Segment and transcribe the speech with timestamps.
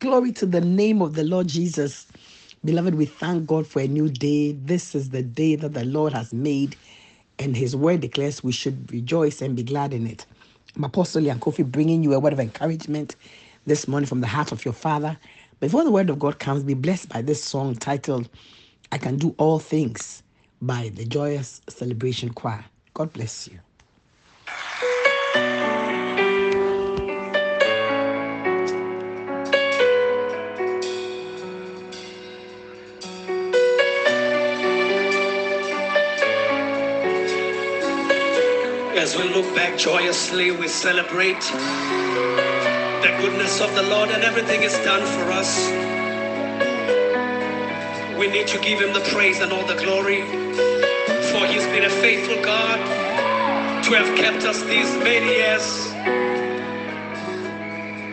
[0.00, 2.06] Glory to the name of the Lord Jesus.
[2.64, 4.52] Beloved, we thank God for a new day.
[4.52, 6.76] This is the day that the Lord has made,
[7.38, 10.26] and His word declares we should rejoice and be glad in it.
[10.76, 13.16] I'm Apostle Lyanne Koffi bringing you a word of encouragement
[13.66, 15.18] this morning from the heart of your Father.
[15.60, 18.28] Before the word of God comes, be blessed by this song titled,
[18.92, 20.22] I Can Do All Things
[20.62, 22.64] by the Joyous Celebration Choir.
[22.94, 23.60] God bless you.
[38.96, 41.40] As we look back joyously, we celebrate
[43.02, 45.68] the goodness of the Lord and everything is done for us.
[48.16, 51.90] We need to give Him the praise and all the glory, for He's been a
[51.90, 52.78] faithful God
[53.84, 55.92] to have kept us these many years.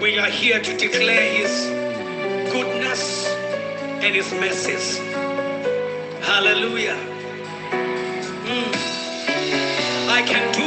[0.01, 1.67] We are here to declare His
[2.51, 4.97] goodness and His mercies.
[6.25, 7.10] Hallelujah.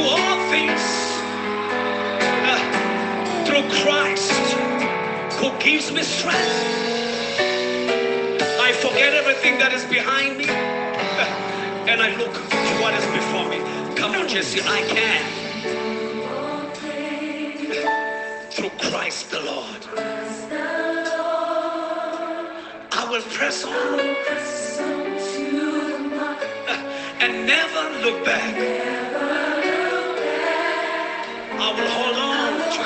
[0.04, 0.82] All things
[2.32, 2.82] uh,
[3.46, 4.32] through Christ
[5.40, 6.84] who gives me strength.
[8.46, 13.48] I forget everything that is behind me uh, and I look to what is before
[13.48, 13.58] me.
[13.96, 15.50] Come on, Jesse, I can.
[18.50, 19.82] Through Christ the Lord.
[22.92, 24.00] I will press on
[26.68, 28.54] uh, and never look back.
[28.56, 29.43] I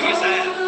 [0.00, 0.67] his hand,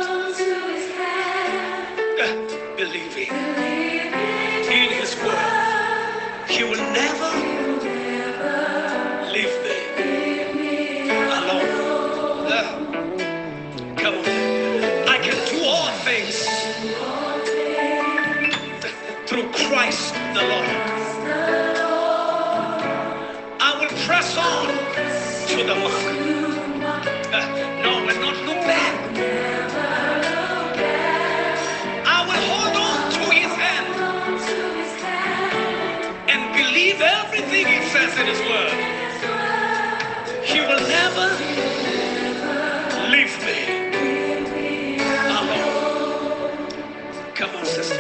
[47.41, 47.95] Come on, sister.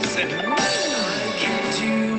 [0.00, 0.44] Sing it.
[0.44, 2.13] Mmm, I can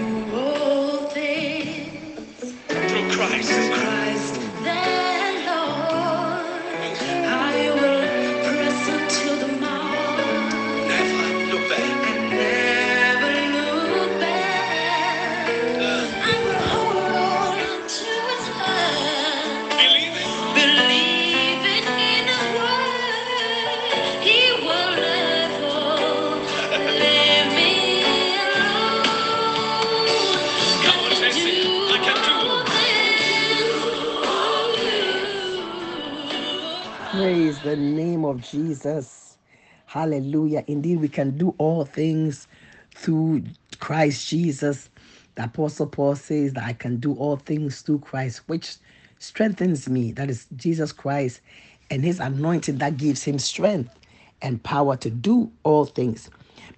[37.16, 39.38] Praise the name of Jesus.
[39.86, 40.66] Hallelujah.
[40.68, 42.48] Indeed, we can do all things
[42.96, 43.44] through
[43.80, 44.90] Christ Jesus.
[45.36, 48.78] The Apostle Paul says that I can do all things through Christ, which
[49.20, 50.12] strengthens me.
[50.12, 51.42] That is Jesus Christ
[51.90, 53.98] and his anointing that gives him strength
[54.42, 56.30] and power to do all things.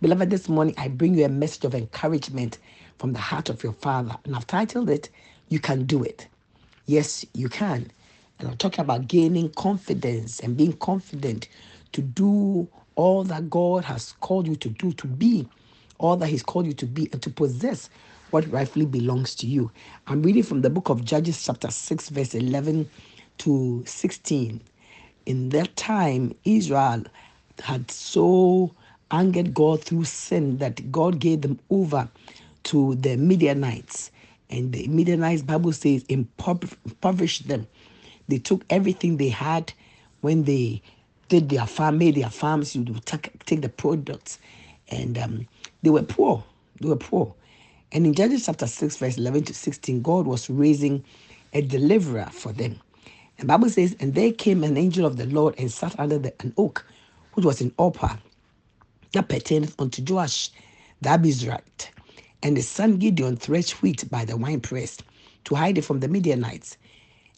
[0.01, 2.59] Beloved, this morning I bring you a message of encouragement
[2.99, 4.15] from the heart of your Father.
[4.25, 5.09] And I've titled it,
[5.49, 6.27] You Can Do It.
[6.87, 7.91] Yes, you can.
[8.39, 11.47] I'm talking about gaining confidence and being confident
[11.93, 15.47] to do all that God has called you to do, to be
[15.99, 17.89] all that He's called you to be, and to possess
[18.31, 19.71] what rightfully belongs to you.
[20.07, 22.89] I'm reading from the book of Judges, chapter 6, verse 11
[23.39, 24.61] to 16.
[25.25, 27.03] In that time, Israel
[27.63, 28.75] had so
[29.11, 32.09] angered God through sin that God gave them over
[32.65, 34.11] to the Midianites.
[34.49, 37.67] And the Midianites, Bible says, impov- impoverished them.
[38.27, 39.73] They took everything they had
[40.21, 40.81] when they
[41.29, 44.39] did their farm, made their farms, you take, take the products.
[44.89, 45.47] And um,
[45.83, 46.43] they were poor.
[46.81, 47.35] They were poor.
[47.91, 51.03] And in Judges chapter 6, verse 11 to 16, God was raising
[51.53, 52.79] a deliverer for them.
[53.39, 56.33] And Bible says, and there came an angel of the Lord and sat under the,
[56.41, 56.85] an oak,
[57.33, 58.19] which was in Ophrah,
[59.13, 60.51] that pertaineth unto Joash
[61.01, 61.89] the Abiezrite.
[62.43, 64.99] And his son Gideon threshed wheat by the winepress
[65.45, 66.77] to hide it from the Midianites.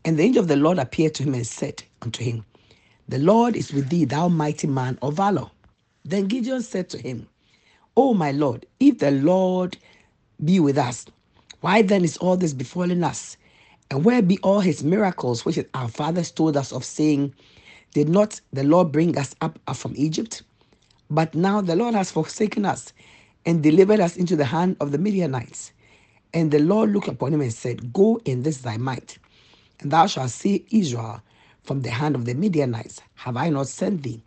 [0.06, 2.46] And the angel of the Lord appeared to him and said unto him,
[3.10, 5.50] The Lord is with thee, thou mighty man of valor.
[6.06, 7.28] Then Gideon said to him,
[7.98, 9.78] O my Lord, if the Lord
[10.44, 11.06] be with us,
[11.62, 13.38] why then is all this befalling us?
[13.92, 17.34] And where be all his miracles which our fathers told us of, saying,
[17.94, 20.44] Did not the Lord bring us up from Egypt?
[21.10, 22.94] But now the Lord has forsaken us
[23.46, 25.74] and delivered us into the hand of the Midianites.
[26.34, 29.20] And the Lord looked upon him and said, Go in this thy might,
[29.82, 31.22] and thou shalt save Israel
[31.64, 33.02] from the hand of the Midianites.
[33.16, 34.24] Have I not sent thee?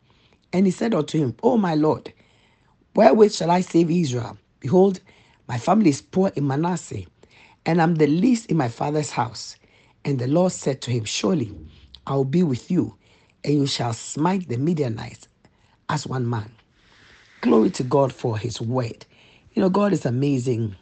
[0.52, 2.12] And he said unto him, O my Lord,
[2.94, 4.38] wherewith shall I save Israel?
[4.60, 5.00] Behold,
[5.48, 7.04] my family is poor in Manasseh,
[7.66, 9.56] and I'm the least in my father's house.
[10.04, 11.54] And the Lord said to him, Surely
[12.06, 12.96] I will be with you,
[13.44, 15.28] and you shall smite the Midianites
[15.88, 16.52] as one man.
[17.42, 19.06] Glory to God for his word.
[19.54, 20.76] You know, God is amazing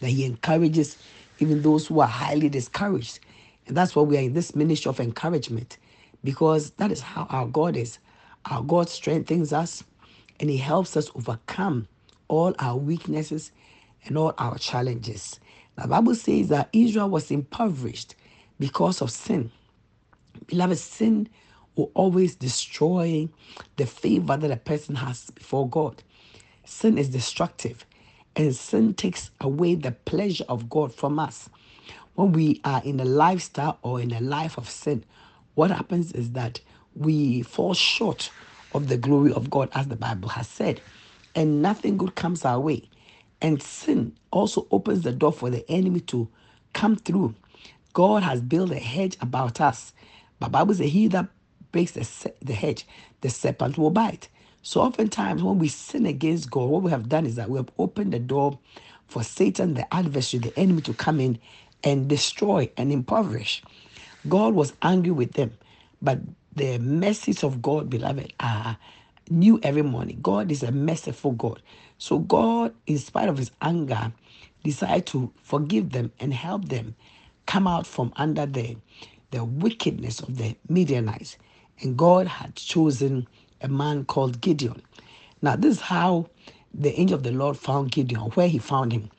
[0.00, 0.98] that he encourages
[1.38, 3.20] even those who are highly discouraged.
[3.66, 5.78] And that's why we are in this ministry of encouragement
[6.24, 7.98] because that is how our God is.
[8.46, 9.84] Our God strengthens us
[10.40, 11.88] and he helps us overcome
[12.28, 13.52] all our weaknesses
[14.06, 15.40] and all our challenges.
[15.76, 18.16] The Bible says that Israel was impoverished
[18.60, 19.52] because of sin.
[20.48, 21.28] Beloved, sin
[21.76, 23.28] will always destroy
[23.76, 26.02] the favor that a person has before God.
[26.64, 27.86] Sin is destructive,
[28.36, 31.50] and sin takes away the pleasure of God from us.
[32.14, 35.04] When we are in a lifestyle or in a life of sin,
[35.54, 36.60] what happens is that
[36.94, 38.32] we fall short
[38.72, 40.82] of the glory of God, as the Bible has said,
[41.34, 42.90] and nothing good comes our way.
[43.42, 46.28] And sin also opens the door for the enemy to
[46.74, 47.36] come through.
[47.94, 49.92] God has built a hedge about us.
[50.40, 51.28] But Bible says, He that
[51.72, 52.86] breaks the, se- the hedge,
[53.22, 54.28] the serpent will bite.
[54.62, 57.70] So oftentimes when we sin against God, what we have done is that we have
[57.78, 58.58] opened the door
[59.08, 61.38] for Satan, the adversary, the enemy to come in
[61.84, 63.62] and destroy and impoverish.
[64.28, 65.52] God was angry with them,
[66.02, 66.20] but
[66.54, 68.78] the mercies of God, beloved, are
[69.30, 70.20] new every morning.
[70.22, 71.62] God is a merciful God.
[71.98, 74.12] So God, in spite of his anger,
[74.64, 76.96] decided to forgive them and help them
[77.46, 78.76] come out from under the,
[79.32, 81.38] the wickedness of the Midianites.
[81.80, 83.28] And God had chosen
[83.62, 84.82] a man called Gideon.
[85.42, 86.28] Now, this is how
[86.72, 89.10] the angel of the Lord found Gideon, where he found him.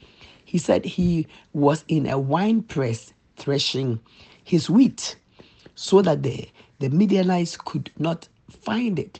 [0.53, 3.99] He said he was in a wine press threshing
[4.43, 5.15] his wheat
[5.73, 6.47] so that the,
[6.77, 9.19] the Midianites could not find it.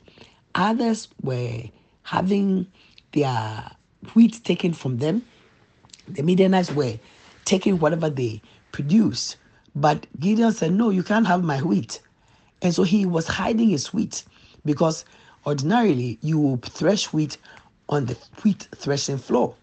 [0.54, 1.64] Others were
[2.04, 2.68] having
[3.14, 3.72] their
[4.14, 5.24] wheat taken from them.
[6.08, 7.00] The Midianites were
[7.46, 8.40] taking whatever they
[8.72, 9.38] produced.
[9.76, 12.00] But Gideon said, No, you can't have my wheat.
[12.62, 14.24] And so he was hiding his wheat
[14.66, 15.04] because
[15.48, 17.40] ordinarily you will thresh wheat
[17.90, 19.56] on the wheat threshing floor,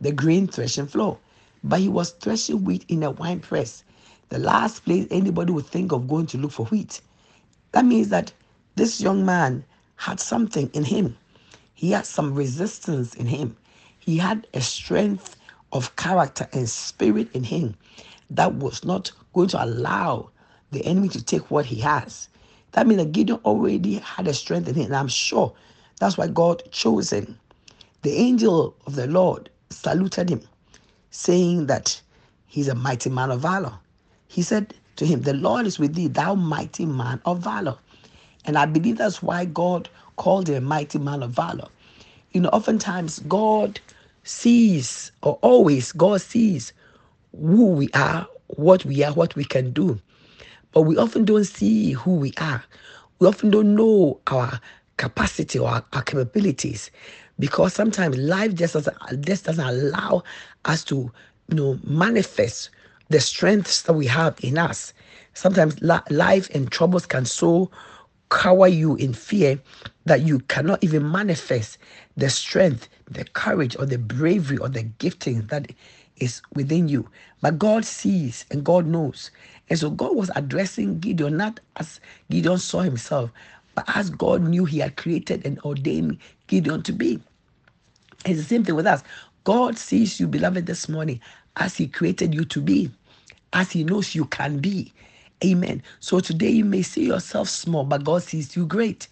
[0.00, 1.18] the grain threshing floor.
[1.64, 3.84] But he was threshing wheat in a wine press,
[4.30, 7.00] the last place anybody would think of going to look for wheat.
[7.72, 8.32] That means that
[8.76, 9.64] this young man
[9.96, 11.16] had something in him.
[11.74, 13.56] He had some resistance in him.
[13.98, 15.36] He had a strength
[15.72, 17.76] of character and spirit in him
[18.30, 20.30] that was not going to allow
[20.72, 22.28] the enemy to take what he has.
[22.72, 24.86] That means that Gideon already had a strength in him.
[24.86, 25.54] And I'm sure
[26.00, 27.38] that's why God chose him.
[28.02, 30.42] The angel of the Lord saluted him,
[31.10, 32.00] saying that
[32.46, 33.74] he's a mighty man of valor.
[34.28, 37.78] He said to him, The Lord is with thee, thou mighty man of valor.
[38.46, 41.68] And I believe that's why God called him a mighty man of valor.
[42.32, 43.80] You know, oftentimes God
[44.24, 46.72] sees, or always God sees
[47.38, 50.00] who we are, what we are, what we can do.
[50.72, 52.64] But we often don't see who we are.
[53.20, 54.60] We often don't know our
[54.98, 56.90] capacity or our, our capabilities
[57.40, 60.24] because sometimes life just doesn't, just doesn't allow
[60.66, 61.12] us to
[61.50, 62.70] you know, manifest
[63.10, 64.94] the strengths that we have in us.
[65.34, 67.70] Sometimes li- life and troubles can so
[68.30, 69.60] cower you in fear
[70.06, 71.78] that you cannot even manifest
[72.18, 75.72] the strength, the courage, or the bravery, or the gifting that
[76.18, 77.08] is within you.
[77.42, 79.32] But God sees and God knows.
[79.70, 83.30] And so God was addressing Gideon not as Gideon saw himself,
[83.76, 86.18] but as God knew he had created and ordained
[86.48, 87.20] Gideon to be.
[88.26, 89.02] It's the same thing with us.
[89.44, 91.20] God sees you, beloved, this morning
[91.56, 92.90] as He created you to be,
[93.52, 94.92] as He knows you can be.
[95.44, 95.82] Amen.
[96.00, 99.08] So today you may see yourself small, but God sees you great.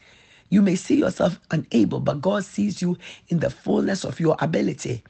[0.51, 2.99] You may see yourself unable, but God sees you
[3.31, 5.03] in the fullness of your ability.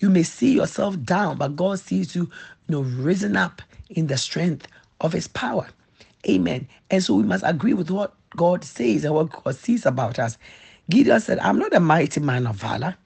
[0.00, 2.22] You may see yourself down, but God sees you,
[2.68, 4.68] you know, risen up in the strength
[5.00, 5.68] of His power.
[6.28, 6.68] Amen.
[6.90, 10.38] And so we must agree with what God says and what God sees about us.
[10.90, 12.96] Gideon said, I'm not a mighty man of valor.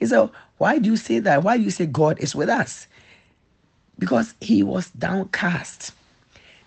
[0.00, 1.44] He said, Why do you say that?
[1.44, 2.88] Why do you say God is with us?
[3.98, 5.92] Because he was downcast.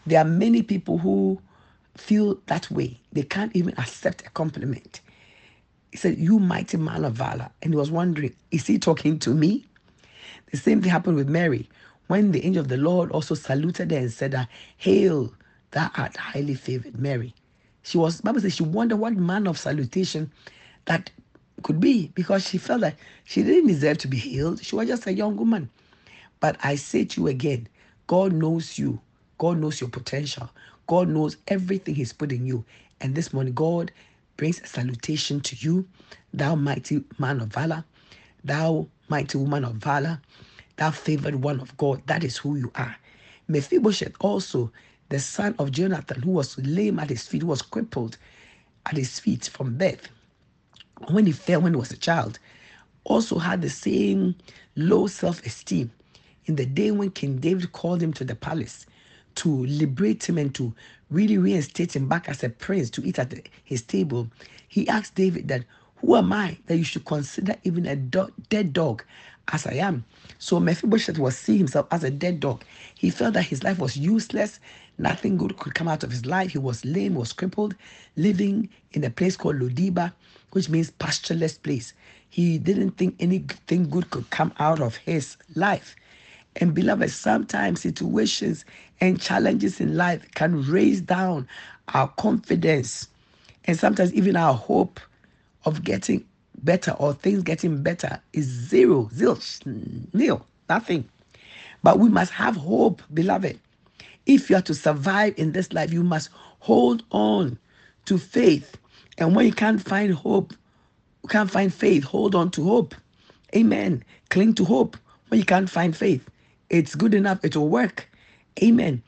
[0.05, 1.41] There are many people who
[1.97, 2.99] feel that way.
[3.11, 5.01] They can't even accept a compliment.
[5.91, 7.49] He said, You mighty man of valor.
[7.61, 9.65] And he was wondering, Is he talking to me?
[10.51, 11.67] The same thing happened with Mary
[12.07, 14.47] when the angel of the Lord also saluted her and said,
[14.77, 15.33] Hail,
[15.71, 17.33] thou art highly favored, Mary.
[17.81, 20.31] She was, Bible says, she wondered what manner of salutation
[20.85, 21.09] that
[21.61, 24.63] Could be because she felt that she didn't deserve to be healed.
[24.63, 25.69] She was just a young woman.
[26.39, 27.67] But I say to you again,
[28.07, 28.99] God knows you.
[29.37, 30.49] God knows your potential.
[30.87, 32.65] God knows everything He's put in you.
[33.01, 33.91] And this morning, God
[34.37, 35.87] brings a salutation to you,
[36.33, 37.85] thou mighty man of valor,
[38.43, 40.21] thou mighty woman of valor,
[40.77, 42.01] thou favored one of God.
[42.07, 42.95] That is who you are.
[43.47, 44.71] Mephibosheth also,
[45.09, 48.17] the son of Jonathan, who was lame at his feet, was crippled
[48.85, 50.09] at his feet from birth
[51.09, 52.39] when he fell when he was a child,
[53.05, 54.35] also had the same
[54.75, 55.91] low self esteem.
[56.45, 58.85] In the day when King David called him to the palace
[59.37, 60.73] to liberate him and to
[61.11, 64.29] really reinstate him back as a prince to eat at the- his table,
[64.67, 65.65] he asked David that,
[65.97, 69.03] Who am I that you should consider even a do- dead dog
[69.53, 70.05] as I am?
[70.39, 72.63] So Mephibosheth was seeing himself as a dead dog.
[72.95, 74.59] He felt that his life was useless.
[74.97, 76.51] Nothing good could come out of his life.
[76.51, 77.75] He was lame, was crippled,
[78.17, 80.13] living in a place called Lodebar,
[80.53, 81.93] which means pastureless place.
[82.29, 85.95] He didn't think anything good could come out of his life.
[86.57, 88.65] And beloved, sometimes situations
[89.01, 91.47] and challenges in life can raise down
[91.93, 93.07] our confidence
[93.65, 94.99] and sometimes even our hope
[95.65, 96.25] of getting
[96.63, 99.65] better or things getting better is zero, zilch,
[100.13, 101.09] nil, nothing.
[101.83, 103.59] But we must have hope, beloved.
[104.25, 106.29] If you are to survive in this life, you must
[106.59, 107.59] hold on
[108.05, 108.77] to faith.
[109.17, 110.53] And when you can't find hope,
[111.23, 112.95] you can't find faith, hold on to hope.
[113.55, 114.03] Amen.
[114.29, 114.97] Cling to hope
[115.29, 116.27] when you can't find faith.
[116.69, 118.09] It's good enough, it will work.
[118.63, 119.03] Amen.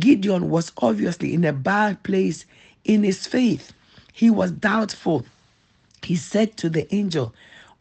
[0.00, 2.46] Gideon was obviously in a bad place
[2.84, 3.72] in his faith.
[4.12, 5.24] He was doubtful.
[6.02, 7.34] He said to the angel,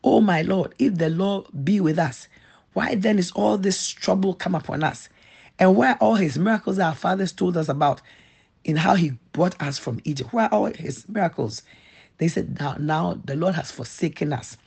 [0.03, 2.27] Oh my Lord, if the Lord be with us,
[2.73, 5.09] why then is all this trouble come upon us?
[5.59, 8.01] And where all his miracles our fathers told us about
[8.65, 10.33] in how he brought us from Egypt?
[10.33, 11.63] Where are all his miracles?
[12.19, 14.57] They said, Now, now the Lord has forsaken us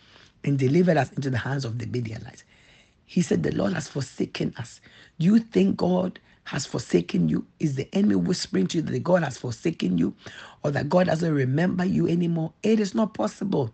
[0.45, 2.45] and delivered us into the hands of the Midianites.
[3.07, 4.81] He said, The Lord has forsaken us.
[5.19, 7.47] Do you think God has forsaken you?
[7.61, 10.15] Is the enemy whispering to you that God has forsaken you
[10.65, 12.53] or that God doesn't remember you anymore?
[12.63, 13.73] It is not possible.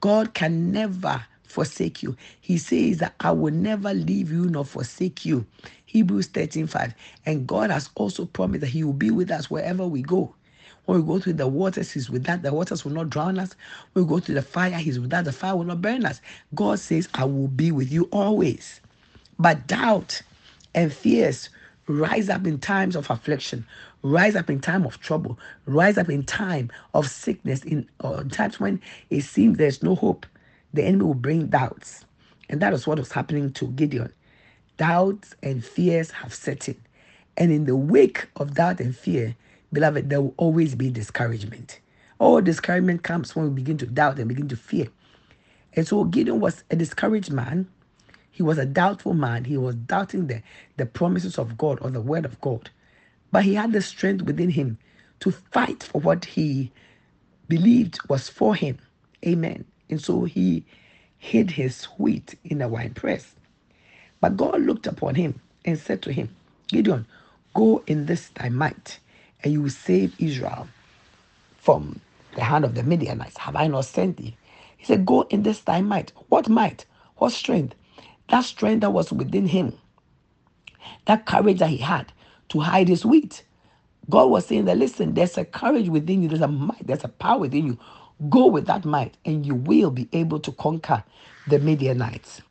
[0.00, 2.16] God can never forsake you.
[2.40, 5.46] He says that I will never leave you nor forsake you.
[5.94, 6.94] Hebrews 13 5.
[7.26, 10.34] And God has also promised that He will be with us wherever we go.
[10.86, 12.40] When we go through the waters, He's with us.
[12.42, 13.56] The waters will not drown us.
[13.94, 15.26] When we go through the fire, He's with us.
[15.26, 16.22] The fire will not burn us.
[16.56, 18.82] God says, I will be with you always.
[19.38, 20.22] But doubt
[20.74, 21.50] and fears
[21.88, 23.66] rise up in times of affliction,
[24.02, 27.88] rise up in time of trouble, rise up in time of sickness, in
[28.30, 30.26] times when it seems there's no hope.
[30.74, 32.06] The enemy will bring doubts.
[32.50, 34.12] And that is what was happening to Gideon.
[34.76, 36.76] Doubts and fears have set in.
[37.36, 39.36] And in the wake of doubt and fear,
[39.72, 41.80] beloved, there will always be discouragement.
[42.18, 44.88] All discouragement comes when we begin to doubt and begin to fear.
[45.74, 47.68] And so Gideon was a discouraged man.
[48.30, 49.44] He was a doubtful man.
[49.44, 50.42] He was doubting the,
[50.76, 52.70] the promises of God or the word of God.
[53.32, 54.78] But he had the strength within him
[55.20, 56.72] to fight for what he
[57.48, 58.78] believed was for him.
[59.26, 59.64] Amen.
[59.90, 60.64] And so he
[61.18, 63.34] hid his wheat in a wine press.
[64.24, 66.34] But God looked upon him and said to him,
[66.68, 67.06] Gideon,
[67.54, 68.98] go in this thy might,
[69.44, 70.66] and you will save Israel
[71.58, 72.00] from
[72.34, 73.36] the hand of the Midianites.
[73.36, 74.34] Have I not sent thee?
[74.78, 76.14] He said, Go in this thy might.
[76.30, 76.86] What might?
[77.18, 77.74] What strength?
[78.30, 79.78] That strength that was within him,
[81.06, 82.12] that courage that he had
[82.50, 83.44] to hide his wheat.
[84.10, 87.08] God was saying that, listen, there's a courage within you, there's a might, there's a
[87.10, 87.78] power within you.
[88.30, 91.04] Go with that might, and you will be able to conquer
[91.46, 92.42] the Midianites.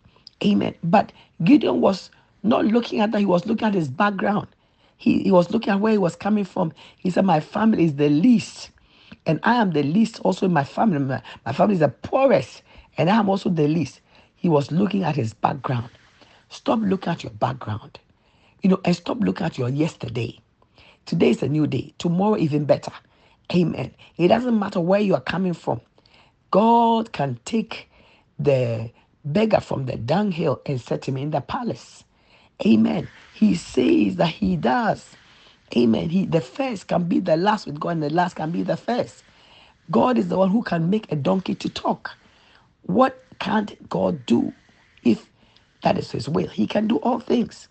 [0.44, 0.76] Amen.
[0.84, 2.12] But Gideon was
[2.44, 4.48] not looking at that, he was looking at his background.
[4.98, 6.74] He, he was looking at where he was coming from.
[6.98, 8.72] He said, My family is the least,
[9.28, 11.00] and I am the least also in my family.
[11.00, 12.64] My, my family is the poorest,
[12.98, 14.02] and I am also the least.
[14.36, 15.90] He was looking at his background.
[16.50, 18.00] Stop looking at your background,
[18.64, 20.40] you know, and stop looking at your yesterday.
[21.06, 21.94] Today is a new day.
[22.00, 22.92] Tomorrow, even better.
[23.54, 23.94] Amen.
[24.18, 25.82] It doesn't matter where you are coming from.
[26.52, 27.90] God can take
[28.40, 28.92] the
[29.25, 32.06] beggar from the dunghill and set him in the palace.
[32.65, 33.10] Amen.
[33.32, 35.18] He says that he does.
[35.77, 36.10] Amen.
[36.10, 38.77] He the first can be the last with God, and the last can be the
[38.77, 39.24] first.
[39.92, 42.18] God is the one who can make a donkey to talk.
[42.84, 44.56] What can't God do
[45.03, 45.30] if
[45.84, 46.50] that is his will?
[46.50, 47.70] He can do all things.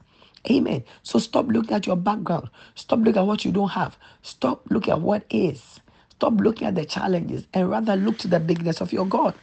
[0.50, 0.84] Amen.
[1.04, 2.50] So stop looking at your background.
[2.76, 3.98] Stop looking at what you don't have.
[4.22, 5.80] Stop looking at what is.
[6.10, 9.36] Stop looking at the challenges and rather look to the bigness of your God.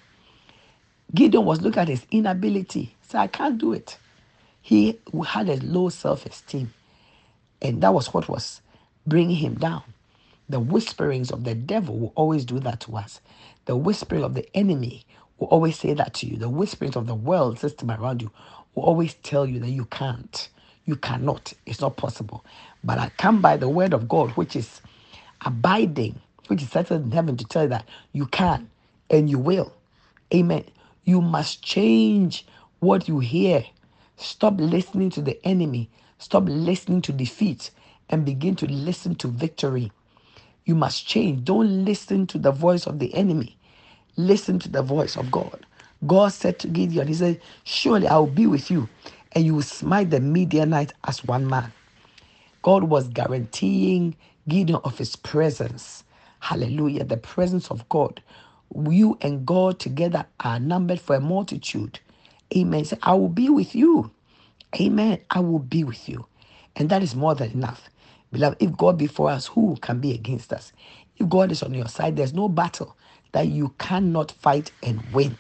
[1.16, 2.96] Gideon was looking at his inability.
[3.04, 3.98] Said, I can't do it.
[4.62, 6.74] He had a low self esteem.
[7.62, 8.62] And that was what was
[9.08, 9.84] bringing him down.
[10.50, 13.22] The whisperings of the devil will always do that to us.
[13.66, 15.06] The whispering of the enemy
[15.40, 16.38] will always say that to you.
[16.38, 18.32] The whisperings of the world system around you
[18.76, 20.50] will always tell you that you can't.
[20.86, 21.54] You cannot.
[21.66, 22.46] It's not possible.
[22.84, 24.82] But I come by the word of God, which is
[25.46, 28.70] abiding, which is settled in heaven to tell you that you can
[29.12, 29.74] and you will.
[30.34, 30.66] Amen.
[31.10, 32.46] You must change
[32.82, 33.66] what you hear.
[34.18, 35.92] Stop listening to the enemy.
[36.20, 37.72] Stop listening to defeat
[38.12, 39.92] and begin to listen to victory.
[40.66, 41.46] You must change.
[41.46, 43.58] Don't listen to the voice of the enemy.
[44.18, 45.66] Listen to the voice of God.
[46.08, 48.90] God said to Gideon, He said, Surely I will be with you,
[49.34, 51.74] and you will smite the Midianite as one man.
[52.64, 56.04] God was guaranteeing Gideon of his presence.
[56.42, 57.06] Hallelujah.
[57.06, 58.22] The presence of God.
[58.76, 62.00] You and God together are numbered for a multitude.
[62.56, 62.86] Amen.
[63.04, 64.12] I will be with you.
[64.80, 65.20] Amen.
[65.32, 66.28] I will be with you.
[66.76, 67.90] And that is more than enough.
[68.32, 70.74] Beloved, if God be for us, who can be against us?
[71.18, 72.98] If God is on your side, there's no battle
[73.34, 75.38] that you cannot fight and win.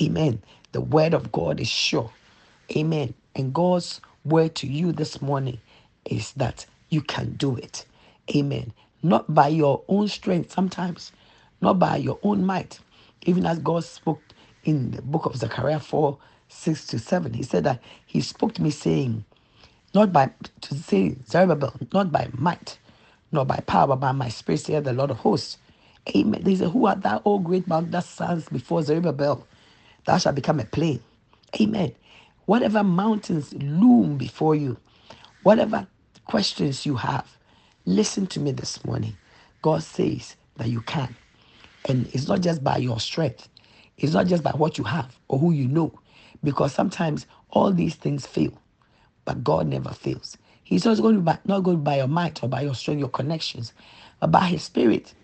[0.00, 0.42] Amen.
[0.72, 2.14] The word of God is sure.
[2.76, 3.14] Amen.
[3.36, 5.60] And God's word to you this morning
[6.06, 7.86] is that you can do it.
[8.36, 8.72] Amen.
[9.02, 11.12] Not by your own strength sometimes,
[11.62, 12.80] not by your own might.
[13.22, 14.22] Even as God spoke
[14.64, 18.62] in the book of Zechariah 4 6 to 7, he said that he spoke to
[18.62, 19.24] me saying,
[19.94, 20.30] not by
[20.62, 22.78] to say Zerubbabel, not by might,
[23.32, 25.58] nor by power, but by my spirit, saith the Lord of hosts.
[26.16, 26.42] Amen.
[26.44, 29.46] They say, Who art thou, O great mountain that stands before Zerubbabel?
[30.06, 31.02] Thou shalt become a plain.
[31.60, 31.92] Amen.
[32.46, 34.78] Whatever mountains loom before you,
[35.42, 35.86] whatever
[36.26, 37.26] questions you have,
[37.86, 39.16] listen to me this morning.
[39.62, 41.16] God says that you can.
[41.86, 43.48] And it's not just by your strength,
[43.98, 45.92] it's not just by what you have or who you know,
[46.44, 48.52] because sometimes all these things fail.
[49.24, 50.38] But God never fails.
[50.64, 53.10] He's not going to by, not going by your might or by your strength, your
[53.10, 53.72] connections,
[54.20, 55.14] but by His Spirit.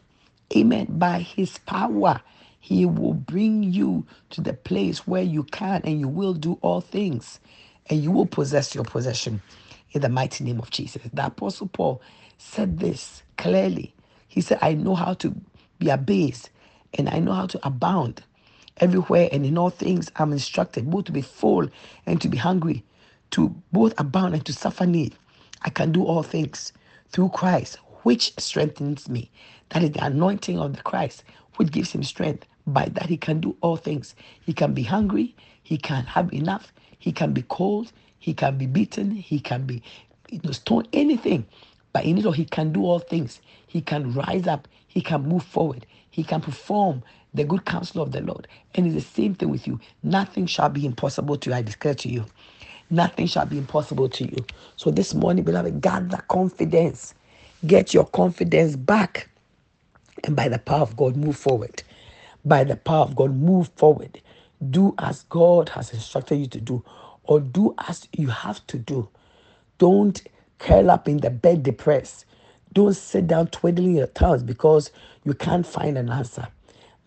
[0.56, 0.86] Amen.
[0.98, 2.22] By His power,
[2.60, 6.80] He will bring you to the place where you can and you will do all
[6.82, 7.40] things,
[7.90, 9.42] and you will possess your possession
[9.92, 11.02] in the mighty name of Jesus.
[11.12, 12.02] The Apostle Paul
[12.38, 13.94] said this clearly.
[14.28, 15.34] He said, I know how to
[15.78, 16.50] be abased
[16.94, 18.22] and I know how to abound.
[18.78, 21.68] Everywhere and in all things, I'm instructed both to be full
[22.06, 22.84] and to be hungry,
[23.32, 25.16] to both abound and to suffer need.
[25.62, 26.72] I can do all things
[27.10, 29.30] through Christ, which strengthens me.
[29.70, 31.24] That is the anointing of the Christ,
[31.56, 32.46] which gives him strength.
[32.66, 34.14] By that, he can do all things.
[34.42, 38.66] He can be hungry, he can have enough, he can be cold, he can be
[38.66, 39.82] beaten, he can be
[40.30, 41.46] you know, stoned, anything.
[41.96, 43.40] But in it all, he can do all things.
[43.66, 47.02] He can rise up, he can move forward, he can perform
[47.34, 48.48] the good counsel of the Lord.
[48.76, 49.80] And it's the same thing with you.
[50.04, 52.26] Nothing shall be impossible to you, I declare to you.
[52.90, 54.46] Nothing shall be impossible to you.
[54.76, 57.14] So this morning, beloved, gather confidence.
[57.66, 59.30] Get your confidence back.
[60.24, 61.82] And by the power of God, move forward.
[62.46, 64.22] By the power of God, move forward.
[64.70, 66.84] Do as God has instructed you to do,
[67.24, 69.10] or do as you have to do.
[69.78, 70.22] Don't
[70.58, 72.26] curl up in the bed depressed.
[72.72, 74.90] Don't sit down twiddling your thumbs because
[75.24, 76.48] you can't find an answer.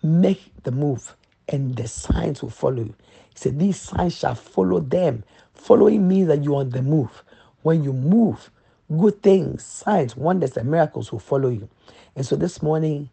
[0.03, 1.15] Make the move,
[1.49, 2.95] and the signs will follow you.
[3.31, 5.23] He said, These signs shall follow them.
[5.53, 7.23] Following means that you're on the move.
[7.63, 8.51] When you move,
[8.97, 11.69] good things, signs, wonders, and miracles will follow you.
[12.15, 13.09] And so this morning,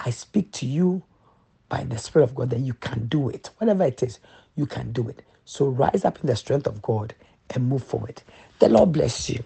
[0.00, 1.02] I speak to you
[1.68, 3.50] by the Spirit of God that you can do it.
[3.58, 4.20] Whatever it is,
[4.56, 5.22] you can do it.
[5.46, 7.14] So rise up in the strength of God
[7.50, 8.22] and move forward.
[8.60, 9.44] The Lord bless you.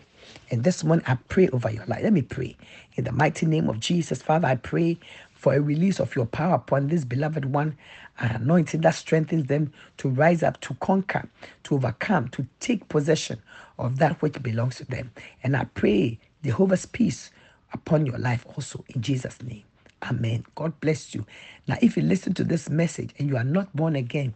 [0.51, 2.03] And this one, I pray over your life.
[2.03, 2.57] Let me pray.
[2.97, 4.99] In the mighty name of Jesus, Father, I pray
[5.35, 7.77] for a release of your power upon this beloved one,
[8.21, 11.29] an anointing that strengthens them to rise up, to conquer,
[11.65, 13.43] to overcome, to take possession
[13.79, 15.13] of that which belongs to them.
[15.43, 17.31] And I pray Jehovah's peace
[17.73, 19.65] upon your life also in Jesus' name.
[20.03, 20.45] Amen.
[20.55, 21.27] God bless you.
[21.67, 24.35] Now, if you listen to this message and you are not born again,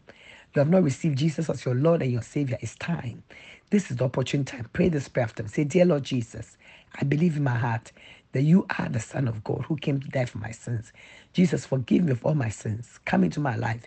[0.54, 3.22] you have not received Jesus as your Lord and your Savior, it's time.
[3.70, 4.68] This is the opportune time.
[4.72, 5.46] Pray this prayer after.
[5.48, 6.58] Say, Dear Lord Jesus,
[7.00, 7.92] I believe in my heart
[8.32, 10.92] that you are the Son of God who came to die for my sins.
[11.34, 13.00] Jesus, forgive me of all my sins.
[13.04, 13.82] Come into my life.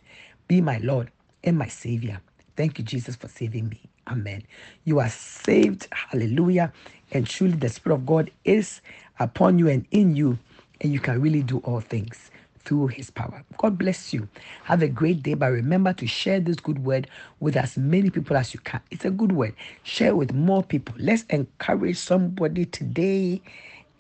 [0.48, 1.12] Be my Lord
[1.44, 2.22] and my Savior.
[2.58, 3.82] Thank you, Jesus, for saving me.
[4.08, 4.44] Amen.
[4.86, 5.88] You are saved.
[5.92, 6.74] Hallelujah.
[7.12, 8.82] And truly, the Spirit of God is
[9.20, 10.40] upon you and in you,
[10.82, 12.32] and you can really do all things
[12.66, 13.44] through his power.
[13.58, 14.28] God bless you.
[14.66, 17.08] Have a great day, but remember to share this good word
[17.40, 18.82] with as many people as you can.
[18.92, 19.56] It's a good word.
[19.84, 20.96] Share with more people.
[21.00, 23.42] Let's encourage somebody today.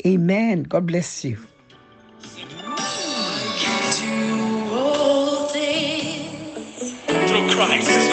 [0.05, 0.63] Amen.
[0.63, 1.37] God bless you.
[7.17, 8.10] Through Christ.